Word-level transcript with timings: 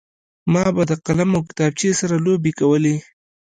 ما 0.53 0.63
به 0.75 0.83
د 0.89 0.93
قلم 1.05 1.29
او 1.37 1.41
کتابچې 1.49 1.89
سره 2.01 2.15
لوبې 2.25 2.51
کولې 2.59 2.95